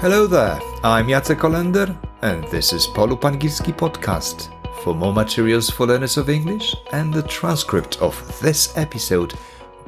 Hello 0.00 0.28
there, 0.28 0.60
I'm 0.84 1.08
Jacek 1.08 1.40
Kolender, 1.40 1.98
and 2.22 2.44
this 2.52 2.72
is 2.72 2.86
PoLoop 2.86 3.22
Angielski 3.22 3.76
Podcast. 3.76 4.48
For 4.84 4.94
more 4.94 5.12
materials 5.12 5.70
for 5.70 5.88
learners 5.88 6.16
of 6.16 6.30
English 6.30 6.72
and 6.92 7.12
the 7.12 7.24
transcript 7.24 8.00
of 8.00 8.14
this 8.40 8.78
episode, 8.78 9.34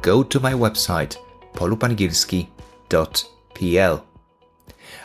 go 0.02 0.24
to 0.24 0.40
my 0.40 0.52
website 0.52 1.16
poloopangielski.pl. 1.54 4.04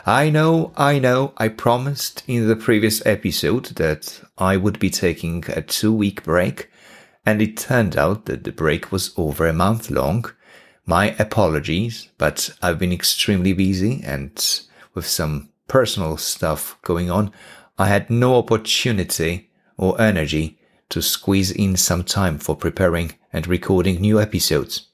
I 0.06 0.28
know, 0.28 0.72
I 0.76 0.98
know, 0.98 1.32
I 1.36 1.48
promised 1.50 2.24
in 2.26 2.48
the 2.48 2.56
previous 2.56 3.00
episode 3.06 3.66
that 3.76 4.20
I 4.38 4.56
would 4.56 4.80
be 4.80 4.90
taking 4.90 5.44
a 5.50 5.62
two 5.62 5.92
week 5.92 6.24
break, 6.24 6.68
and 7.24 7.40
it 7.40 7.56
turned 7.56 7.96
out 7.96 8.24
that 8.24 8.42
the 8.42 8.50
break 8.50 8.90
was 8.90 9.14
over 9.16 9.46
a 9.46 9.52
month 9.52 9.88
long. 9.88 10.32
My 10.84 11.14
apologies, 11.20 12.08
but 12.18 12.50
I've 12.60 12.80
been 12.80 12.92
extremely 12.92 13.52
busy 13.52 14.02
and 14.04 14.36
with 14.96 15.06
some 15.06 15.50
personal 15.68 16.16
stuff 16.16 16.76
going 16.82 17.08
on, 17.08 17.30
I 17.78 17.86
had 17.86 18.10
no 18.10 18.36
opportunity 18.36 19.50
or 19.76 20.00
energy 20.00 20.58
to 20.88 21.02
squeeze 21.02 21.50
in 21.50 21.76
some 21.76 22.02
time 22.02 22.38
for 22.38 22.56
preparing 22.56 23.12
and 23.32 23.46
recording 23.46 24.00
new 24.00 24.20
episodes. 24.20 24.88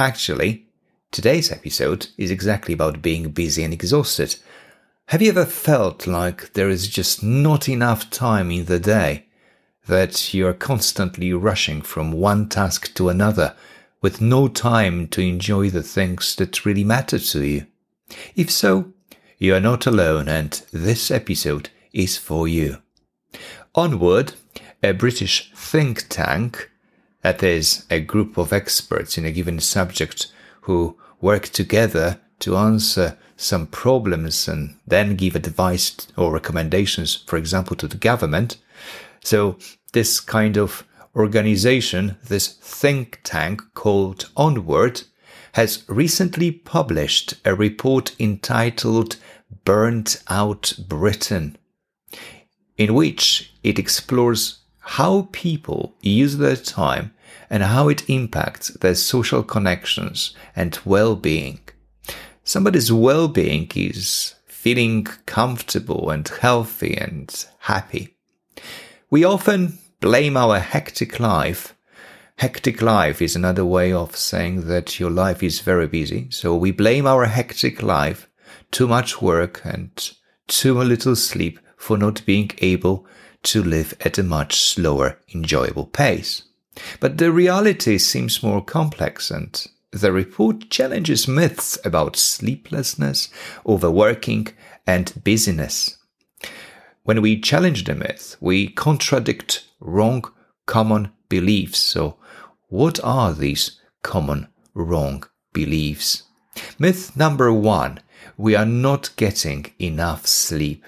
Actually, 0.00 0.66
today's 1.12 1.52
episode 1.52 2.08
is 2.18 2.30
exactly 2.30 2.74
about 2.74 3.00
being 3.00 3.30
busy 3.30 3.62
and 3.62 3.72
exhausted. 3.72 4.36
Have 5.06 5.22
you 5.22 5.30
ever 5.30 5.44
felt 5.44 6.06
like 6.06 6.52
there 6.54 6.68
is 6.68 6.88
just 6.88 7.22
not 7.22 7.68
enough 7.68 8.10
time 8.10 8.50
in 8.50 8.64
the 8.64 8.80
day? 8.80 9.26
That 9.86 10.34
you're 10.34 10.52
constantly 10.52 11.32
rushing 11.32 11.80
from 11.80 12.10
one 12.10 12.48
task 12.48 12.92
to 12.94 13.08
another 13.08 13.54
with 14.02 14.20
no 14.20 14.48
time 14.48 15.06
to 15.08 15.20
enjoy 15.20 15.70
the 15.70 15.84
things 15.84 16.34
that 16.36 16.64
really 16.64 16.82
matter 16.82 17.20
to 17.20 17.44
you? 17.46 17.66
If 18.34 18.50
so, 18.50 18.92
you 19.38 19.54
are 19.54 19.60
not 19.60 19.86
alone 19.86 20.28
and 20.28 20.62
this 20.72 21.10
episode 21.10 21.70
is 21.92 22.16
for 22.16 22.48
you. 22.48 22.78
Onward, 23.74 24.32
a 24.82 24.92
British 24.92 25.50
think 25.54 26.08
tank, 26.08 26.70
that 27.22 27.42
is, 27.42 27.84
a 27.90 28.00
group 28.00 28.38
of 28.38 28.52
experts 28.52 29.18
in 29.18 29.24
a 29.24 29.32
given 29.32 29.60
subject 29.60 30.32
who 30.62 30.96
work 31.20 31.48
together 31.48 32.20
to 32.38 32.56
answer 32.56 33.18
some 33.36 33.66
problems 33.66 34.48
and 34.48 34.76
then 34.86 35.16
give 35.16 35.36
advice 35.36 35.94
or 36.16 36.32
recommendations, 36.32 37.16
for 37.26 37.36
example, 37.36 37.76
to 37.76 37.88
the 37.88 37.96
government. 37.96 38.56
So, 39.22 39.58
this 39.92 40.20
kind 40.20 40.56
of 40.56 40.84
organization, 41.14 42.16
this 42.28 42.48
think 42.48 43.20
tank 43.24 43.62
called 43.74 44.30
Onward, 44.36 45.02
has 45.56 45.82
recently 45.88 46.50
published 46.50 47.32
a 47.46 47.54
report 47.54 48.14
entitled 48.20 49.16
Burnt 49.64 50.22
Out 50.28 50.74
Britain 50.86 51.56
in 52.76 52.92
which 52.92 53.54
it 53.62 53.78
explores 53.78 54.58
how 54.80 55.30
people 55.32 55.94
use 56.02 56.36
their 56.36 56.56
time 56.56 57.14
and 57.48 57.62
how 57.62 57.88
it 57.88 58.06
impacts 58.10 58.68
their 58.68 58.94
social 58.94 59.42
connections 59.42 60.36
and 60.54 60.78
well-being. 60.84 61.60
Somebody's 62.44 62.92
well-being 62.92 63.70
is 63.74 64.34
feeling 64.44 65.04
comfortable 65.24 66.10
and 66.10 66.28
healthy 66.28 66.98
and 66.98 67.34
happy. 67.60 68.14
We 69.08 69.24
often 69.24 69.78
blame 70.00 70.36
our 70.36 70.58
hectic 70.58 71.18
life. 71.18 71.75
Hectic 72.38 72.82
life 72.82 73.22
is 73.22 73.34
another 73.34 73.64
way 73.64 73.90
of 73.94 74.14
saying 74.14 74.66
that 74.66 75.00
your 75.00 75.10
life 75.10 75.42
is 75.42 75.60
very 75.60 75.86
busy. 75.86 76.28
So 76.30 76.54
we 76.54 76.70
blame 76.70 77.06
our 77.06 77.24
hectic 77.24 77.82
life, 77.82 78.28
too 78.70 78.86
much 78.86 79.22
work 79.22 79.62
and 79.64 79.90
too 80.46 80.74
little 80.74 81.16
sleep 81.16 81.58
for 81.78 81.96
not 81.96 82.26
being 82.26 82.50
able 82.58 83.06
to 83.44 83.62
live 83.62 83.94
at 84.02 84.18
a 84.18 84.22
much 84.22 84.60
slower, 84.60 85.18
enjoyable 85.34 85.86
pace. 85.86 86.42
But 87.00 87.16
the 87.16 87.32
reality 87.32 87.96
seems 87.96 88.42
more 88.42 88.62
complex 88.62 89.30
and 89.30 89.66
the 89.90 90.12
report 90.12 90.68
challenges 90.68 91.26
myths 91.26 91.78
about 91.86 92.16
sleeplessness, 92.16 93.30
overworking, 93.64 94.48
and 94.86 95.24
busyness. 95.24 95.96
When 97.04 97.22
we 97.22 97.40
challenge 97.40 97.84
the 97.84 97.94
myth, 97.94 98.36
we 98.40 98.68
contradict 98.68 99.64
wrong 99.80 100.24
common 100.66 101.12
beliefs. 101.28 101.78
So, 101.78 102.16
what 102.68 102.98
are 103.04 103.32
these 103.32 103.80
common 104.02 104.48
wrong 104.74 105.24
beliefs? 105.52 106.24
Myth 106.78 107.16
number 107.16 107.52
one 107.52 108.00
we 108.36 108.54
are 108.54 108.66
not 108.66 109.10
getting 109.16 109.72
enough 109.78 110.26
sleep 110.26 110.84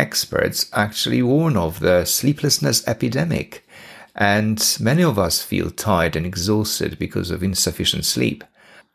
experts 0.00 0.70
actually 0.72 1.22
warn 1.22 1.56
of 1.56 1.80
the 1.80 2.04
sleeplessness 2.04 2.86
epidemic, 2.88 3.66
and 4.14 4.76
many 4.80 5.02
of 5.02 5.18
us 5.18 5.42
feel 5.42 5.70
tired 5.70 6.16
and 6.16 6.24
exhausted 6.24 6.98
because 6.98 7.30
of 7.30 7.42
insufficient 7.42 8.04
sleep. 8.04 8.42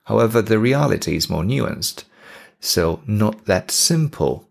However, 0.06 0.42
the 0.42 0.60
reality 0.60 1.16
is 1.16 1.30
more 1.30 1.44
nuanced, 1.44 2.06
so 2.60 3.02
not 3.06 3.46
that 3.46 3.70
simple. 3.70 4.50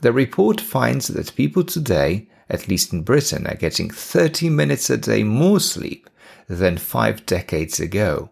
The 0.00 0.12
report 0.12 0.60
finds 0.60 1.08
that 1.08 1.34
people 1.34 1.64
today, 1.64 2.28
at 2.48 2.68
least 2.68 2.92
in 2.92 3.02
Britain, 3.02 3.46
are 3.46 3.56
getting 3.56 3.90
30 3.90 4.48
minutes 4.50 4.88
a 4.88 4.96
day 4.96 5.24
more 5.24 5.58
sleep 5.58 6.08
than 6.48 6.76
five 6.76 7.26
decades 7.26 7.80
ago. 7.80 8.30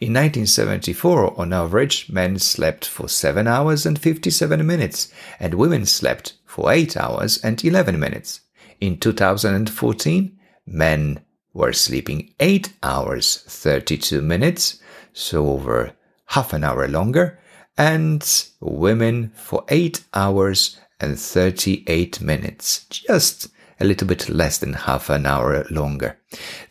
In 0.00 0.14
1974, 0.14 1.38
on 1.38 1.52
average, 1.52 2.10
men 2.10 2.38
slept 2.38 2.86
for 2.86 3.08
7 3.08 3.46
hours 3.46 3.84
and 3.84 3.98
57 3.98 4.66
minutes, 4.66 5.12
and 5.38 5.54
women 5.54 5.84
slept 5.84 6.34
for 6.46 6.72
8 6.72 6.96
hours 6.96 7.38
and 7.38 7.62
11 7.62 7.98
minutes. 7.98 8.40
In 8.80 8.98
2014, 8.98 10.38
men 10.66 11.20
were 11.52 11.72
sleeping 11.72 12.32
8 12.40 12.72
hours 12.82 13.44
32 13.46 14.22
minutes, 14.22 14.80
so 15.12 15.48
over 15.48 15.92
half 16.26 16.52
an 16.52 16.64
hour 16.64 16.88
longer, 16.88 17.38
and 17.76 18.46
women 18.60 19.30
for 19.34 19.64
8 19.68 20.04
hours 20.14 20.78
and 21.00 21.18
38 21.18 22.20
minutes, 22.20 22.86
just 22.88 23.48
a 23.78 23.84
little 23.84 24.06
bit 24.06 24.28
less 24.28 24.58
than 24.58 24.72
half 24.72 25.10
an 25.10 25.26
hour 25.26 25.64
longer. 25.70 26.18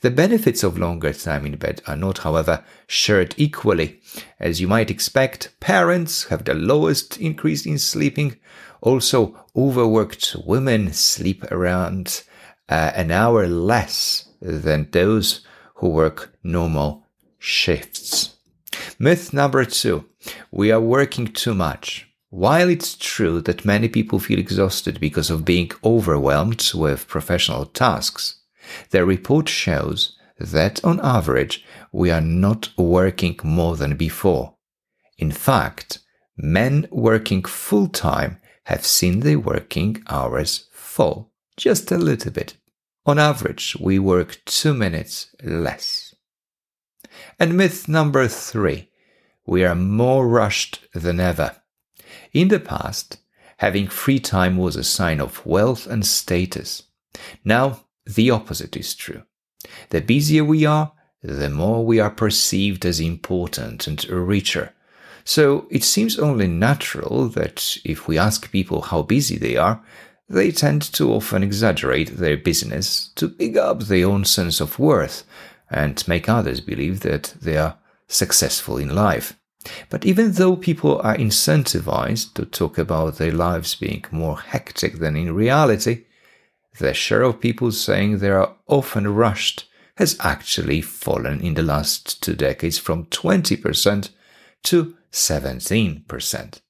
The 0.01 0.11
benefits 0.11 0.63
of 0.63 0.77
longer 0.77 1.13
time 1.13 1.45
in 1.45 1.55
bed 1.57 1.81
are 1.87 1.95
not, 1.95 2.19
however, 2.19 2.63
shared 2.87 3.35
equally. 3.37 3.99
As 4.39 4.59
you 4.59 4.67
might 4.67 4.89
expect, 4.89 5.59
parents 5.59 6.25
have 6.25 6.45
the 6.45 6.53
lowest 6.53 7.17
increase 7.17 7.65
in 7.65 7.77
sleeping. 7.77 8.37
Also, 8.81 9.45
overworked 9.55 10.35
women 10.45 10.93
sleep 10.93 11.43
around 11.51 12.23
uh, 12.69 12.91
an 12.95 13.11
hour 13.11 13.47
less 13.47 14.29
than 14.41 14.89
those 14.91 15.45
who 15.75 15.89
work 15.89 16.35
normal 16.43 17.05
shifts. 17.37 18.35
Myth 18.97 19.33
number 19.33 19.65
two. 19.65 20.05
We 20.51 20.71
are 20.71 20.81
working 20.81 21.27
too 21.27 21.53
much. 21.53 22.09
While 22.35 22.67
it's 22.67 22.97
true 22.97 23.39
that 23.43 23.63
many 23.63 23.87
people 23.87 24.19
feel 24.19 24.39
exhausted 24.39 24.99
because 24.99 25.29
of 25.29 25.45
being 25.45 25.71
overwhelmed 25.85 26.69
with 26.75 27.07
professional 27.07 27.65
tasks, 27.65 28.41
the 28.89 29.05
report 29.05 29.47
shows 29.47 30.17
that 30.37 30.83
on 30.83 30.99
average, 31.01 31.63
we 31.93 32.11
are 32.11 32.19
not 32.19 32.77
working 32.77 33.39
more 33.41 33.77
than 33.77 33.95
before. 33.95 34.55
In 35.17 35.31
fact, 35.31 35.99
men 36.35 36.89
working 36.91 37.41
full 37.41 37.87
time 37.87 38.41
have 38.65 38.85
seen 38.85 39.21
their 39.21 39.39
working 39.39 40.03
hours 40.09 40.67
fall 40.73 41.31
just 41.55 41.89
a 41.89 41.97
little 41.97 42.33
bit. 42.33 42.57
On 43.05 43.17
average, 43.17 43.77
we 43.79 43.97
work 43.97 44.41
two 44.43 44.73
minutes 44.73 45.33
less. 45.41 46.13
And 47.39 47.55
myth 47.55 47.87
number 47.87 48.27
three, 48.27 48.89
we 49.47 49.63
are 49.63 49.73
more 49.73 50.27
rushed 50.27 50.85
than 50.93 51.21
ever. 51.21 51.61
In 52.33 52.49
the 52.49 52.59
past, 52.59 53.17
having 53.57 53.87
free 53.87 54.19
time 54.19 54.57
was 54.57 54.75
a 54.75 54.83
sign 54.83 55.19
of 55.19 55.45
wealth 55.45 55.87
and 55.87 56.05
status. 56.05 56.83
Now, 57.43 57.81
the 58.05 58.29
opposite 58.29 58.75
is 58.75 58.93
true. 58.93 59.23
The 59.89 60.01
busier 60.01 60.43
we 60.43 60.65
are, 60.65 60.91
the 61.21 61.49
more 61.49 61.85
we 61.85 61.99
are 61.99 62.11
perceived 62.11 62.85
as 62.85 62.99
important 62.99 63.87
and 63.87 64.07
richer. 64.09 64.73
So 65.23 65.65
it 65.71 65.83
seems 65.83 66.19
only 66.19 66.47
natural 66.47 67.29
that 67.29 67.77
if 67.83 68.07
we 68.07 68.17
ask 68.17 68.51
people 68.51 68.81
how 68.81 69.01
busy 69.01 69.37
they 69.37 69.57
are, 69.57 69.83
they 70.29 70.51
tend 70.51 70.81
to 70.93 71.11
often 71.11 71.43
exaggerate 71.43 72.17
their 72.17 72.37
business 72.37 73.09
to 73.15 73.27
big 73.27 73.57
up 73.57 73.81
their 73.81 74.07
own 74.07 74.25
sense 74.25 74.59
of 74.59 74.77
worth 74.77 75.23
and 75.69 76.07
make 76.07 76.29
others 76.29 76.61
believe 76.61 76.99
that 77.01 77.33
they 77.41 77.57
are 77.57 77.77
successful 78.07 78.77
in 78.77 78.93
life. 78.93 79.37
But 79.89 80.05
even 80.05 80.33
though 80.33 80.55
people 80.55 80.99
are 81.01 81.15
incentivized 81.15 82.33
to 82.35 82.45
talk 82.45 82.77
about 82.77 83.17
their 83.17 83.31
lives 83.31 83.75
being 83.75 84.05
more 84.11 84.39
hectic 84.39 84.99
than 84.99 85.15
in 85.15 85.33
reality, 85.33 86.05
the 86.77 86.93
share 86.93 87.23
of 87.23 87.39
people 87.39 87.71
saying 87.71 88.17
they 88.17 88.29
are 88.29 88.55
often 88.67 89.07
rushed 89.07 89.67
has 89.97 90.17
actually 90.19 90.81
fallen 90.81 91.39
in 91.41 91.53
the 91.53 91.63
last 91.63 92.21
two 92.21 92.35
decades 92.35 92.77
from 92.77 93.05
20% 93.05 94.09
to 94.63 94.95
17%. 95.11 96.61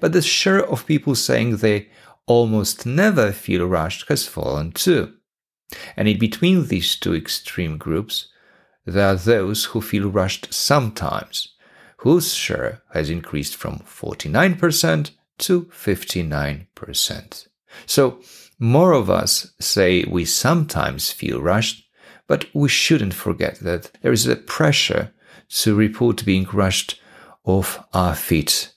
But 0.00 0.12
the 0.12 0.22
share 0.22 0.64
of 0.64 0.86
people 0.86 1.14
saying 1.14 1.56
they 1.56 1.88
almost 2.26 2.86
never 2.86 3.32
feel 3.32 3.66
rushed 3.66 4.08
has 4.08 4.26
fallen 4.26 4.72
too. 4.72 5.14
And 5.96 6.08
in 6.08 6.18
between 6.18 6.68
these 6.68 6.96
two 6.96 7.14
extreme 7.14 7.76
groups, 7.76 8.28
there 8.86 9.08
are 9.08 9.16
those 9.16 9.66
who 9.66 9.80
feel 9.80 10.08
rushed 10.08 10.52
sometimes, 10.52 11.54
whose 11.98 12.34
share 12.34 12.82
has 12.92 13.10
increased 13.10 13.56
from 13.56 13.78
49% 13.80 15.10
to 15.38 15.64
59%. 15.64 17.48
So, 17.86 18.20
more 18.58 18.92
of 18.92 19.08
us 19.08 19.52
say 19.60 20.04
we 20.04 20.24
sometimes 20.24 21.12
feel 21.12 21.40
rushed, 21.40 21.88
but 22.26 22.46
we 22.52 22.68
shouldn't 22.68 23.14
forget 23.14 23.60
that 23.60 23.92
there 24.02 24.12
is 24.12 24.26
a 24.26 24.36
pressure 24.36 25.12
to 25.48 25.74
report 25.74 26.24
being 26.24 26.46
rushed 26.52 27.00
off 27.44 27.84
our 27.92 28.14
feet. 28.14 28.72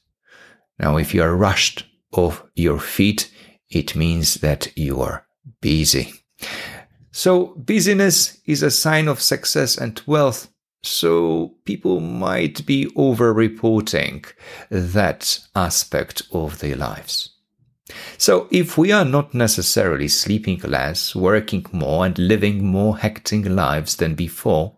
Now, 0.79 0.97
if 0.97 1.13
you 1.13 1.21
are 1.23 1.35
rushed 1.35 1.85
off 2.11 2.43
your 2.55 2.79
feet, 2.79 3.31
it 3.69 3.95
means 3.95 4.35
that 4.35 4.75
you 4.77 5.01
are 5.01 5.25
busy. 5.61 6.13
So, 7.11 7.47
busyness 7.55 8.39
is 8.45 8.63
a 8.63 8.71
sign 8.71 9.07
of 9.07 9.21
success 9.21 9.77
and 9.77 10.01
wealth. 10.05 10.50
So, 10.83 11.55
people 11.65 11.99
might 11.99 12.65
be 12.65 12.91
over 12.95 13.33
reporting 13.33 14.25
that 14.69 15.39
aspect 15.55 16.23
of 16.31 16.59
their 16.59 16.75
lives. 16.75 17.29
So, 18.17 18.47
if 18.51 18.77
we 18.77 18.91
are 18.91 19.05
not 19.05 19.33
necessarily 19.33 20.07
sleeping 20.07 20.59
less, 20.61 21.15
working 21.15 21.65
more, 21.71 22.05
and 22.05 22.17
living 22.17 22.65
more 22.65 22.97
hectic 22.97 23.45
lives 23.45 23.95
than 23.95 24.15
before, 24.15 24.77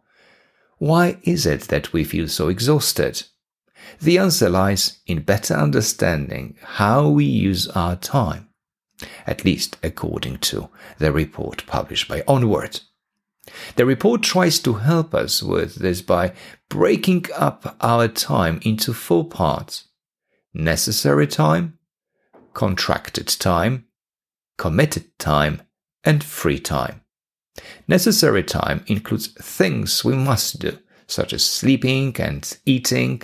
why 0.78 1.18
is 1.24 1.46
it 1.46 1.62
that 1.70 1.94
we 1.94 2.04
feel 2.04 2.28
so 2.28 2.50
exhausted? 2.50 3.24
The 4.02 4.18
answer 4.18 4.50
lies 4.50 5.00
in 5.06 5.22
better 5.22 5.54
understanding 5.54 6.58
how 6.62 7.08
we 7.08 7.26
use 7.26 7.68
our 7.70 7.96
time, 7.96 8.50
at 9.26 9.46
least 9.46 9.78
according 9.84 10.40
to 10.40 10.70
the 10.98 11.12
report 11.12 11.66
published 11.68 12.08
by 12.08 12.24
Onward. 12.28 12.82
The 13.76 13.86
report 13.86 14.22
tries 14.22 14.60
to 14.60 14.74
help 14.74 15.14
us 15.14 15.44
with 15.44 15.76
this 15.76 16.02
by 16.02 16.34
breaking 16.70 17.26
up 17.36 17.76
our 17.82 18.08
time 18.08 18.60
into 18.64 18.94
four 18.94 19.28
parts 19.28 19.86
necessary 20.54 21.26
time, 21.26 21.80
contracted 22.54 23.28
time, 23.28 23.86
committed 24.58 25.18
time, 25.18 25.62
and 26.04 26.24
free 26.24 26.60
time. 26.60 27.02
Necessary 27.88 28.44
time 28.44 28.84
includes 28.88 29.28
things 29.28 30.04
we 30.04 30.16
must 30.16 30.60
do, 30.60 30.78
such 31.08 31.34
as 31.34 31.44
sleeping 31.44 32.16
and 32.20 32.58
eating. 32.66 33.22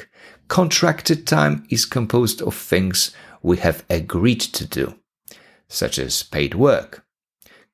Contracted 0.47 1.27
time 1.27 1.65
is 1.69 1.85
composed 1.85 2.41
of 2.41 2.55
things 2.55 3.15
we 3.41 3.57
have 3.57 3.85
agreed 3.89 4.41
to 4.41 4.65
do, 4.65 4.95
such 5.67 5.99
as 5.99 6.23
paid 6.23 6.55
work. 6.55 7.05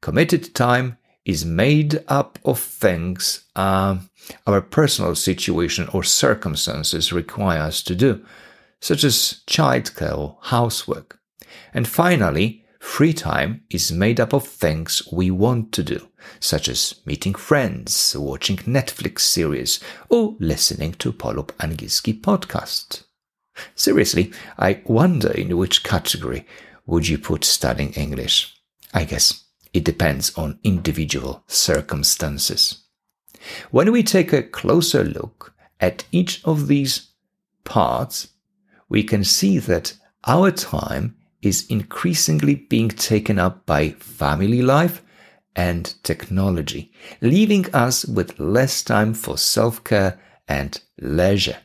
Committed 0.02 0.54
time 0.54 0.98
is 1.26 1.44
made 1.44 2.04
up 2.08 2.38
of 2.46 2.60
things 2.60 3.46
uh, 3.56 3.98
our 4.46 4.62
personal 4.62 5.16
situation 5.16 5.90
or 5.92 6.04
circumstances 6.04 7.12
require 7.12 7.62
us 7.62 7.82
to 7.84 7.96
do, 7.96 8.24
such 8.80 9.04
as 9.04 9.42
childcare 9.48 10.18
or 10.18 10.38
housework. 10.44 11.20
And 11.74 11.88
finally, 11.88 12.64
free 12.80 13.14
time 13.14 13.64
is 13.70 13.92
made 13.92 14.20
up 14.20 14.34
of 14.34 14.48
things 14.48 15.02
we 15.12 15.32
want 15.32 15.72
to 15.74 15.84
do, 15.84 16.08
such 16.40 16.70
as 16.70 17.02
meeting 17.06 17.34
friends, 17.34 18.16
watching 18.18 18.58
Netflix 18.58 19.22
series, 19.22 19.80
or 20.10 20.36
listening 20.40 20.94
to 20.94 21.12
PoLoop 21.12 21.48
Angielski 21.58 22.22
podcast. 22.22 23.04
Seriously, 23.74 24.32
I 24.60 24.82
wonder 24.86 25.32
in 25.32 25.58
which 25.58 25.84
category 25.84 26.46
would 26.86 27.08
you 27.08 27.18
put 27.18 27.44
studying 27.44 27.94
English? 27.94 28.54
I 28.94 29.06
guess 29.06 29.45
it 29.76 29.84
depends 29.84 30.34
on 30.38 30.58
individual 30.64 31.44
circumstances. 31.48 32.84
When 33.72 33.92
we 33.92 34.04
take 34.04 34.32
a 34.32 34.42
closer 34.42 35.04
look 35.04 35.54
at 35.82 36.06
each 36.14 36.42
of 36.46 36.68
these 36.68 37.10
parts, 37.66 38.30
we 38.88 39.04
can 39.04 39.26
see 39.26 39.60
that 39.60 39.94
our 40.24 40.50
time 40.50 41.18
is 41.42 41.68
increasingly 41.68 42.56
being 42.56 42.88
taken 42.88 43.38
up 43.38 43.66
by 43.66 43.90
family 44.00 44.62
life 44.62 45.04
and 45.58 45.94
technology, 46.04 46.94
leaving 47.20 47.66
us 47.74 48.06
with 48.06 48.40
less 48.40 48.82
time 48.82 49.14
for 49.14 49.38
self 49.38 49.84
care 49.84 50.22
and 50.48 50.80
leisure. 51.02 51.58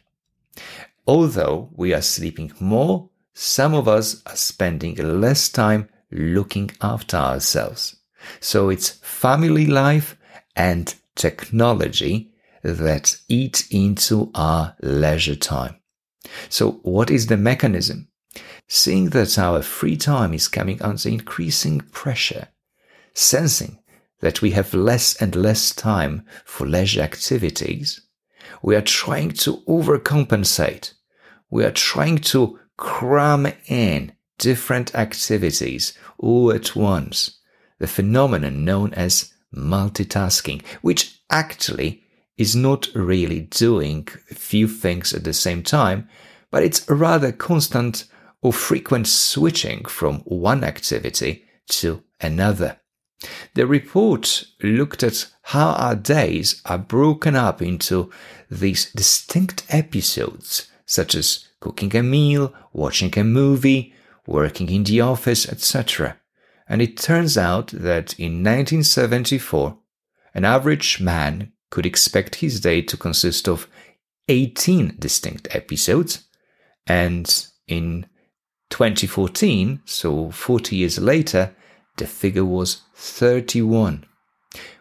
Although 1.06 1.70
we 1.72 1.94
are 1.94 2.02
sleeping 2.02 2.52
more, 2.58 3.08
some 3.34 3.72
of 3.72 3.86
us 3.86 4.20
are 4.26 4.36
spending 4.36 4.96
less 4.96 5.48
time 5.48 5.88
looking 6.10 6.72
after 6.80 7.16
ourselves. 7.16 7.99
So 8.40 8.70
it's 8.70 8.90
family 9.02 9.66
life 9.66 10.16
and 10.56 10.94
technology 11.14 12.32
that 12.62 13.16
eat 13.28 13.66
into 13.70 14.30
our 14.34 14.76
leisure 14.82 15.36
time. 15.36 15.76
So 16.48 16.72
what 16.82 17.10
is 17.10 17.26
the 17.26 17.36
mechanism? 17.36 18.08
Seeing 18.68 19.10
that 19.10 19.38
our 19.38 19.62
free 19.62 19.96
time 19.96 20.32
is 20.34 20.48
coming 20.48 20.80
under 20.82 21.08
increasing 21.08 21.80
pressure, 21.92 22.48
sensing 23.14 23.78
that 24.20 24.42
we 24.42 24.52
have 24.52 24.74
less 24.74 25.20
and 25.20 25.34
less 25.34 25.74
time 25.74 26.24
for 26.44 26.66
leisure 26.66 27.00
activities, 27.00 28.00
we 28.62 28.76
are 28.76 28.82
trying 28.82 29.30
to 29.30 29.58
overcompensate. 29.68 30.92
We 31.50 31.64
are 31.64 31.72
trying 31.72 32.18
to 32.18 32.58
cram 32.76 33.46
in 33.66 34.12
different 34.38 34.94
activities 34.94 35.92
all 36.18 36.52
at 36.52 36.76
once. 36.76 37.39
The 37.80 37.88
phenomenon 37.88 38.64
known 38.64 38.94
as 38.94 39.32
multitasking, 39.52 40.64
which 40.82 41.20
actually 41.30 42.04
is 42.36 42.54
not 42.54 42.88
really 42.94 43.40
doing 43.40 44.06
a 44.30 44.34
few 44.34 44.68
things 44.68 45.12
at 45.12 45.24
the 45.24 45.32
same 45.32 45.62
time, 45.62 46.08
but 46.50 46.62
it's 46.62 46.88
rather 46.88 47.32
constant 47.32 48.04
or 48.42 48.52
frequent 48.52 49.06
switching 49.08 49.84
from 49.86 50.20
one 50.20 50.62
activity 50.62 51.44
to 51.68 52.02
another. 52.20 52.78
The 53.54 53.66
report 53.66 54.44
looked 54.62 55.02
at 55.02 55.26
how 55.42 55.70
our 55.72 55.96
days 55.96 56.62
are 56.66 56.78
broken 56.78 57.34
up 57.34 57.60
into 57.60 58.10
these 58.50 58.92
distinct 58.92 59.64
episodes, 59.68 60.68
such 60.86 61.14
as 61.14 61.48
cooking 61.60 61.94
a 61.96 62.02
meal, 62.02 62.54
watching 62.72 63.18
a 63.18 63.24
movie, 63.24 63.94
working 64.26 64.68
in 64.70 64.84
the 64.84 65.00
office, 65.00 65.48
etc. 65.48 66.19
And 66.70 66.80
it 66.80 66.96
turns 66.96 67.36
out 67.36 67.66
that 67.72 68.14
in 68.16 68.44
1974, 68.44 69.76
an 70.34 70.44
average 70.44 71.00
man 71.00 71.52
could 71.68 71.84
expect 71.84 72.36
his 72.36 72.60
day 72.60 72.80
to 72.82 72.96
consist 72.96 73.48
of 73.48 73.66
18 74.28 74.94
distinct 74.96 75.48
episodes, 75.50 76.28
and 76.86 77.46
in 77.66 78.06
2014, 78.70 79.82
so 79.84 80.30
40 80.30 80.76
years 80.76 81.00
later, 81.00 81.56
the 81.96 82.06
figure 82.06 82.44
was 82.44 82.82
31. 82.94 84.06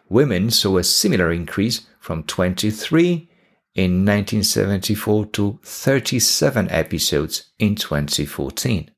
Women 0.08 0.50
saw 0.52 0.78
a 0.78 0.84
similar 0.84 1.32
increase 1.32 1.88
from 1.98 2.22
23 2.22 3.28
in 3.74 4.04
1974 4.04 5.26
to 5.26 5.58
37 5.64 6.70
episodes 6.70 7.50
in 7.58 7.74
2014. 7.74 8.92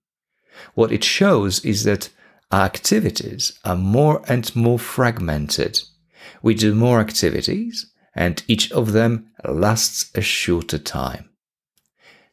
What 0.75 0.93
it 0.93 1.03
shows 1.03 1.65
is 1.65 1.85
that 1.85 2.11
our 2.53 2.65
activities 2.65 3.59
are 3.65 3.77
more 3.77 4.23
and 4.29 4.55
more 4.55 4.79
fragmented. 4.79 5.81
We 6.43 6.55
do 6.55 6.75
more 6.75 7.01
activities, 7.01 7.91
and 8.15 8.43
each 8.47 8.71
of 8.73 8.93
them 8.93 9.31
lasts 9.45 10.11
a 10.15 10.21
shorter 10.21 10.79
time. 10.79 11.31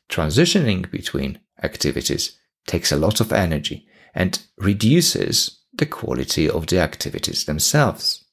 Transitioning 0.09 0.91
between 0.91 1.39
activities 1.63 2.38
takes 2.67 2.91
a 2.91 2.97
lot 2.97 3.21
of 3.21 3.31
energy 3.31 3.88
and 4.13 4.41
reduces 4.57 5.61
the 5.73 5.85
quality 5.85 6.49
of 6.49 6.67
the 6.67 6.79
activities 6.79 7.45
themselves. 7.45 8.25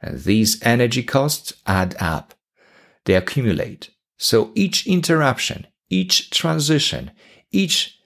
And 0.00 0.20
these 0.20 0.62
energy 0.62 1.02
costs 1.02 1.52
add 1.66 1.96
up. 1.98 2.34
They 3.04 3.14
accumulate. 3.14 3.90
So 4.18 4.52
each 4.54 4.86
interruption, 4.86 5.66
each 5.90 6.30
transition, 6.30 7.10
each 7.50 7.98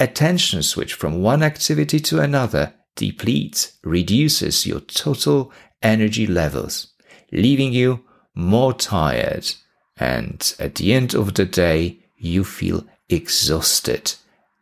attention 0.00 0.62
switch 0.62 0.94
from 0.94 1.22
one 1.22 1.42
activity 1.42 2.00
to 2.00 2.18
another 2.18 2.74
depletes, 2.96 3.78
reduces 3.84 4.66
your 4.66 4.80
total 4.80 5.52
energy 5.82 6.26
levels, 6.26 6.88
leaving 7.30 7.72
you 7.72 8.04
more 8.34 8.72
tired. 8.72 9.52
And 9.96 10.54
at 10.58 10.76
the 10.76 10.92
end 10.92 11.14
of 11.14 11.34
the 11.34 11.44
day, 11.44 12.00
you 12.16 12.42
feel 12.42 12.84
exhausted 13.08 14.14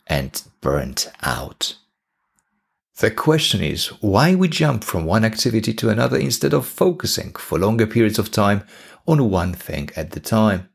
and 0.07 0.43
burnt 0.61 1.11
out. 1.23 1.77
The 2.99 3.11
question 3.13 3.63
is 3.63 3.87
why 4.01 4.35
we 4.35 4.49
jump 4.49 4.83
from 4.83 5.05
one 5.05 5.25
activity 5.25 5.73
to 5.75 5.89
another 5.89 6.17
instead 6.17 6.53
of 6.53 6.67
focusing 6.67 7.33
for 7.35 7.59
longer 7.59 7.87
periods 7.87 8.19
of 8.19 8.33
time 8.33 8.65
on 9.07 9.31
one 9.31 9.55
thing 9.55 9.91
at 9.95 10.11
the 10.11 10.21
time. 10.21 10.69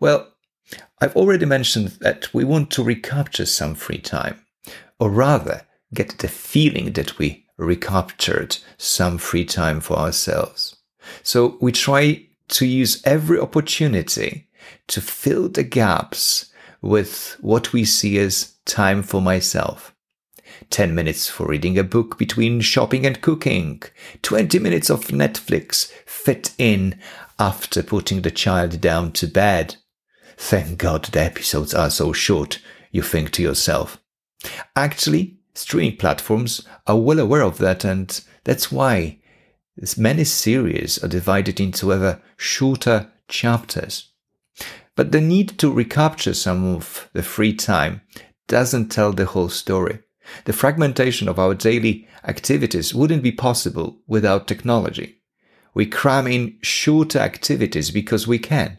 Well, 0.00 0.32
I've 1.00 1.16
already 1.16 1.46
mentioned 1.46 1.88
that 2.00 2.32
we 2.34 2.44
want 2.44 2.70
to 2.72 2.82
recapture 2.82 3.46
some 3.46 3.74
free 3.74 3.98
time, 3.98 4.44
or 4.98 5.10
rather, 5.10 5.62
get 5.94 6.18
the 6.18 6.28
feeling 6.28 6.92
that 6.92 7.18
we 7.18 7.46
recaptured 7.56 8.58
some 8.76 9.18
free 9.18 9.44
time 9.44 9.80
for 9.80 9.96
ourselves. 9.96 10.76
So 11.22 11.56
we 11.60 11.72
try 11.72 12.26
to 12.48 12.66
use 12.66 13.02
every 13.04 13.38
opportunity 13.38 14.48
to 14.88 15.00
fill 15.00 15.48
the 15.48 15.62
gaps 15.62 16.52
with 16.80 17.36
what 17.40 17.72
we 17.72 17.84
see 17.84 18.18
as 18.18 18.54
time 18.64 19.02
for 19.02 19.20
myself. 19.20 19.94
10 20.70 20.94
minutes 20.94 21.28
for 21.28 21.46
reading 21.46 21.78
a 21.78 21.84
book 21.84 22.18
between 22.18 22.60
shopping 22.60 23.06
and 23.06 23.20
cooking, 23.20 23.82
20 24.22 24.58
minutes 24.58 24.90
of 24.90 25.08
Netflix 25.08 25.90
fit 26.06 26.52
in 26.58 26.98
after 27.38 27.82
putting 27.82 28.22
the 28.22 28.30
child 28.30 28.80
down 28.80 29.12
to 29.12 29.26
bed. 29.26 29.76
Thank 30.40 30.78
God 30.78 31.04
the 31.06 31.20
episodes 31.20 31.74
are 31.74 31.90
so 31.90 32.12
short, 32.12 32.60
you 32.92 33.02
think 33.02 33.32
to 33.32 33.42
yourself. 33.42 34.00
Actually, 34.76 35.36
streaming 35.54 35.96
platforms 35.96 36.66
are 36.86 36.96
well 36.96 37.18
aware 37.18 37.42
of 37.42 37.58
that, 37.58 37.84
and 37.84 38.18
that's 38.44 38.70
why 38.70 39.18
many 39.98 40.24
series 40.24 41.02
are 41.02 41.08
divided 41.08 41.60
into 41.60 41.92
ever 41.92 42.22
shorter 42.36 43.10
chapters. 43.26 44.12
But 44.94 45.12
the 45.12 45.20
need 45.20 45.58
to 45.58 45.72
recapture 45.72 46.34
some 46.34 46.64
of 46.74 47.10
the 47.12 47.22
free 47.22 47.52
time 47.52 48.00
doesn't 48.46 48.90
tell 48.90 49.12
the 49.12 49.26
whole 49.26 49.48
story. 49.48 50.00
The 50.44 50.52
fragmentation 50.52 51.28
of 51.28 51.38
our 51.38 51.54
daily 51.54 52.06
activities 52.24 52.94
wouldn't 52.94 53.22
be 53.22 53.32
possible 53.32 53.98
without 54.06 54.46
technology. 54.46 55.20
We 55.74 55.86
cram 55.86 56.26
in 56.26 56.58
shorter 56.62 57.18
activities 57.18 57.90
because 57.90 58.26
we 58.26 58.38
can. 58.38 58.78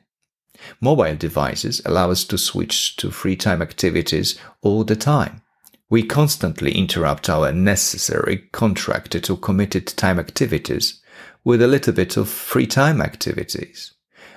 Mobile 0.82 1.16
devices 1.16 1.82
allow 1.86 2.12
us 2.12 2.24
to 2.26 2.38
switch 2.38 2.96
to 2.98 3.12
free 3.12 3.36
time 3.36 3.62
activities 3.62 4.40
all 4.62 4.84
the 4.84 4.96
time. 4.96 5.42
We 5.90 6.04
constantly 6.04 6.72
interrupt 6.74 7.30
our 7.30 7.52
necessary 7.52 8.50
contracted 8.52 9.30
or 9.30 9.38
committed 9.38 9.88
time 9.88 10.20
activities 10.20 11.02
with 11.44 11.62
a 11.62 11.68
little 11.68 11.94
bit 11.94 12.18
of 12.18 12.30
free 12.30 12.68
time 12.68 13.02
activities. 13.02 13.94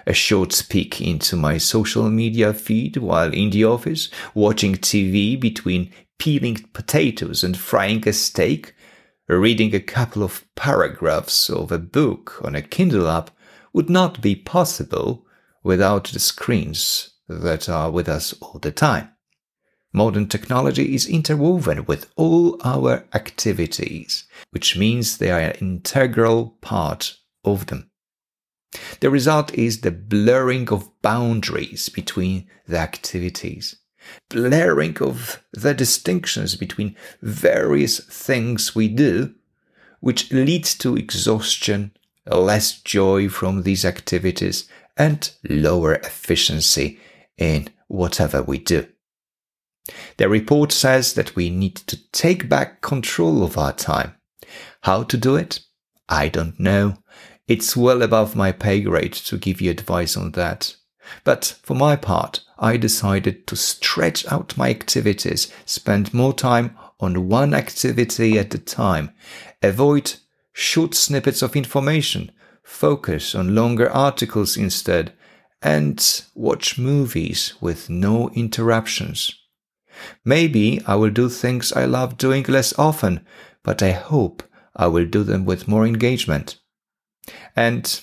A 0.07 0.13
short 0.13 0.65
peek 0.69 1.01
into 1.01 1.37
my 1.37 1.59
social 1.59 2.09
media 2.11 2.55
feed 2.55 2.97
while 2.97 3.33
in 3.33 3.51
the 3.51 3.65
office, 3.65 4.09
watching 4.35 4.75
TV 4.77 5.39
between 5.39 5.93
peeling 6.19 6.65
potatoes 6.73 7.45
and 7.45 7.57
frying 7.57 8.07
a 8.09 8.13
steak, 8.13 8.75
reading 9.29 9.75
a 9.75 9.81
couple 9.81 10.23
of 10.23 10.45
paragraphs 10.55 11.51
of 11.51 11.71
a 11.71 11.79
book 11.79 12.41
on 12.43 12.55
a 12.55 12.63
Kindle 12.63 13.09
app 13.09 13.31
would 13.73 13.89
not 13.89 14.21
be 14.21 14.35
possible 14.35 15.25
without 15.63 16.05
the 16.09 16.19
screens 16.19 17.11
that 17.29 17.69
are 17.69 17.91
with 17.91 18.09
us 18.09 18.35
all 18.41 18.59
the 18.61 18.73
time. 18.73 19.09
Modern 19.93 20.27
technology 20.27 20.95
is 20.95 21.07
interwoven 21.07 21.85
with 21.85 22.11
all 22.17 22.59
our 22.65 23.05
activities, 23.13 24.25
which 24.51 24.77
means 24.77 25.19
they 25.19 25.31
are 25.31 25.41
an 25.41 25.57
integral 25.61 26.57
part 26.63 27.19
of 27.45 27.67
them. 27.67 27.91
The 29.01 29.11
result 29.11 29.53
is 29.53 29.81
the 29.81 29.91
blurring 29.91 30.71
of 30.71 30.89
boundaries 31.03 31.91
between 31.91 32.49
the 32.67 32.79
activities, 32.79 33.77
blurring 34.31 34.97
of 34.99 35.45
the 35.53 35.75
distinctions 35.75 36.57
between 36.57 36.97
various 37.21 38.01
things 38.01 38.75
we 38.75 38.89
do, 38.89 39.35
which 40.01 40.33
leads 40.33 40.75
to 40.77 40.97
exhaustion, 40.97 41.93
less 42.27 42.81
joy 42.81 43.29
from 43.29 43.63
these 43.63 43.85
activities, 43.85 44.69
and 44.97 45.33
lower 45.49 45.95
efficiency 45.95 46.99
in 47.39 47.69
whatever 47.89 48.43
we 48.43 48.59
do. 48.59 48.87
The 50.17 50.29
report 50.29 50.73
says 50.73 51.15
that 51.15 51.35
we 51.35 51.51
need 51.51 51.77
to 51.77 51.99
take 52.13 52.49
back 52.49 52.81
control 52.81 53.43
of 53.43 53.59
our 53.59 53.73
time. 53.73 54.15
How 54.83 55.03
to 55.05 55.17
do 55.17 55.37
it? 55.37 55.61
I 56.09 56.29
don't 56.29 56.59
know. 56.61 56.97
It's 57.49 57.77
well 57.77 58.03
above 58.03 58.37
my 58.37 58.53
pay 58.53 58.81
grade 58.81 59.13
to 59.15 59.39
give 59.39 59.61
you 59.61 59.71
advice 59.71 60.17
on 60.17 60.33
that. 60.33 60.77
But 61.25 61.59
for 61.63 61.75
my 61.75 61.97
part, 61.97 62.41
I 62.59 62.77
decided 62.77 63.47
to 63.49 63.57
stretch 63.57 64.31
out 64.31 64.57
my 64.57 64.71
activities, 64.71 65.53
spend 65.67 66.15
more 66.15 66.33
time 66.33 66.77
on 67.01 67.29
one 67.29 67.53
activity 67.55 68.39
at 68.39 68.55
a 68.55 68.59
time, 68.59 69.13
avoid 69.63 70.15
short 70.53 70.95
snippets 70.95 71.43
of 71.43 71.57
information, 71.57 72.31
focus 72.73 73.35
on 73.35 73.55
longer 73.55 73.91
articles 73.91 74.57
instead, 74.57 75.13
and 75.61 76.25
watch 76.35 76.79
movies 76.79 77.55
with 77.61 77.89
no 77.89 78.31
interruptions. 78.31 79.35
Maybe 80.25 80.81
I 80.87 80.97
will 80.97 81.11
do 81.11 81.29
things 81.29 81.73
I 81.73 81.85
love 81.85 82.17
doing 82.17 82.45
less 82.45 82.77
often, 82.79 83.25
but 83.63 83.83
I 83.83 83.93
hope 83.93 84.43
I 84.75 84.87
will 84.89 85.07
do 85.07 85.23
them 85.23 85.45
with 85.45 85.69
more 85.69 85.87
engagement. 85.87 86.59
And 87.55 88.01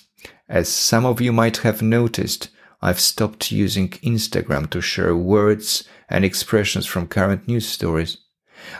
as 0.47 0.69
some 0.69 1.05
of 1.05 1.19
you 1.19 1.33
might 1.33 1.57
have 1.57 1.81
noticed, 1.81 2.49
I've 2.81 2.99
stopped 2.99 3.51
using 3.51 3.89
Instagram 3.89 4.69
to 4.69 4.81
share 4.81 5.15
words 5.15 5.83
and 6.07 6.23
expressions 6.23 6.85
from 6.85 7.07
current 7.07 7.47
news 7.47 7.67
stories. 7.67 8.17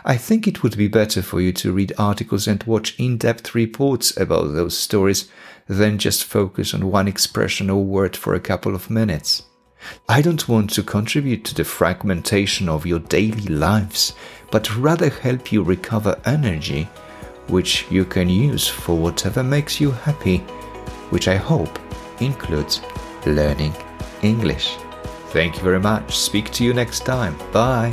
I 0.04 0.16
think 0.16 0.46
it 0.46 0.62
would 0.62 0.76
be 0.76 0.88
better 0.88 1.22
for 1.22 1.40
you 1.40 1.52
to 1.54 1.72
read 1.72 1.92
articles 1.98 2.46
and 2.46 2.62
watch 2.64 2.98
in-depth 2.98 3.54
reports 3.54 4.16
about 4.16 4.54
those 4.54 4.76
stories 4.76 5.28
than 5.68 5.98
just 5.98 6.24
focus 6.24 6.74
on 6.74 6.90
one 6.90 7.08
expression 7.08 7.70
or 7.70 7.84
word 7.84 8.16
for 8.16 8.34
a 8.34 8.40
couple 8.40 8.74
of 8.74 8.90
minutes. 8.90 9.44
I 10.08 10.20
don't 10.22 10.48
want 10.48 10.70
to 10.70 10.82
contribute 10.82 11.44
to 11.46 11.54
the 11.54 11.64
fragmentation 11.64 12.68
of 12.68 12.86
your 12.86 12.98
daily 12.98 13.46
lives, 13.46 14.14
but 14.50 14.76
rather 14.76 15.08
help 15.08 15.52
you 15.52 15.62
recover 15.62 16.20
energy 16.24 16.88
which 17.50 17.86
you 17.90 18.04
can 18.04 18.28
use 18.28 18.68
for 18.68 18.96
whatever 18.96 19.42
makes 19.42 19.80
you 19.80 19.90
happy, 19.90 20.38
which 21.10 21.28
I 21.28 21.36
hope 21.36 21.78
includes 22.20 22.80
learning 23.26 23.74
English. 24.22 24.76
Thank 25.28 25.56
you 25.56 25.62
very 25.62 25.80
much. 25.80 26.16
Speak 26.16 26.50
to 26.52 26.64
you 26.64 26.74
next 26.74 27.00
time. 27.00 27.36
Bye. 27.52 27.92